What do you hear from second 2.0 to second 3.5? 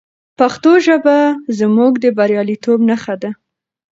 د بریالیتوب نښه ده.